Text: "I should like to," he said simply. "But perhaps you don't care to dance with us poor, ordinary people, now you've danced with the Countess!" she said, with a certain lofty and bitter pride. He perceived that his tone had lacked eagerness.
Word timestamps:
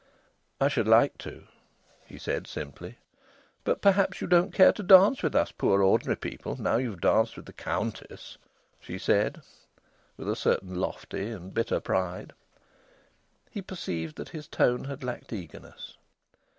"I 0.59 0.67
should 0.67 0.87
like 0.87 1.19
to," 1.19 1.43
he 2.07 2.17
said 2.17 2.47
simply. 2.47 2.97
"But 3.63 3.83
perhaps 3.83 4.19
you 4.19 4.25
don't 4.25 4.51
care 4.51 4.73
to 4.73 4.81
dance 4.81 5.21
with 5.21 5.35
us 5.35 5.51
poor, 5.51 5.83
ordinary 5.83 6.15
people, 6.15 6.59
now 6.59 6.77
you've 6.77 7.01
danced 7.01 7.35
with 7.37 7.45
the 7.45 7.53
Countess!" 7.53 8.39
she 8.79 8.97
said, 8.97 9.43
with 10.17 10.27
a 10.27 10.35
certain 10.35 10.73
lofty 10.73 11.29
and 11.29 11.53
bitter 11.53 11.79
pride. 11.79 12.33
He 13.51 13.61
perceived 13.61 14.15
that 14.15 14.29
his 14.29 14.47
tone 14.47 14.85
had 14.85 15.03
lacked 15.03 15.31
eagerness. 15.33 15.97